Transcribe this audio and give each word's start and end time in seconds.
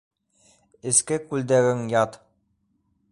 Эске 0.91 1.19
күлдәгең 1.27 1.85
ят... 1.97 2.21